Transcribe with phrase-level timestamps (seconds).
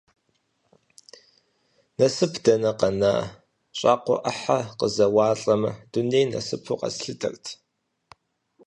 [1.97, 3.11] Насып дэнэ къэна,
[3.77, 7.45] щӏакхъуэ ӏыхьэ къызэуалӏэмэ, дуней насыпу къэслъытэрт.